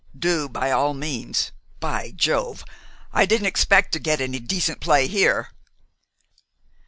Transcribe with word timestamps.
"Do, 0.17 0.49
by 0.49 0.71
all 0.71 0.95
means. 0.95 1.51
By 1.79 2.09
Jove! 2.15 2.65
I 3.13 3.27
didn't 3.27 3.45
expect 3.45 3.91
to 3.91 3.99
get 3.99 4.19
any 4.19 4.39
decent 4.39 4.79
play 4.79 5.05
here!" 5.07 5.51